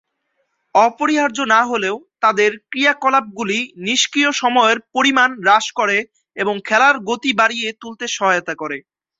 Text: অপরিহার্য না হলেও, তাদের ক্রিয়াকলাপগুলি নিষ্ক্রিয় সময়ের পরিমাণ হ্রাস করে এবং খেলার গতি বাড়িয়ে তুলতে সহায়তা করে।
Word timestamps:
অপরিহার্য 0.75 1.39
না 1.53 1.61
হলেও, 1.65 1.95
তাদের 2.23 2.51
ক্রিয়াকলাপগুলি 2.71 3.57
নিষ্ক্রিয় 3.85 4.31
সময়ের 4.41 4.77
পরিমাণ 4.95 5.29
হ্রাস 5.39 5.65
করে 5.79 5.97
এবং 6.37 6.55
খেলার 6.67 6.95
গতি 7.09 7.31
বাড়িয়ে 7.39 7.69
তুলতে 7.81 8.05
সহায়তা 8.09 8.53
করে। 8.61 8.77